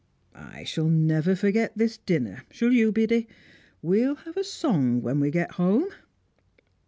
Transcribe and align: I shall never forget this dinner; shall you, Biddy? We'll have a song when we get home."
I 0.33 0.63
shall 0.63 0.87
never 0.89 1.35
forget 1.35 1.73
this 1.75 1.99
dinner; 1.99 2.41
shall 2.49 2.71
you, 2.71 2.91
Biddy? 2.91 3.27
We'll 3.83 4.15
have 4.15 4.35
a 4.35 4.43
song 4.43 5.03
when 5.03 5.19
we 5.19 5.29
get 5.29 5.51
home." 5.51 5.89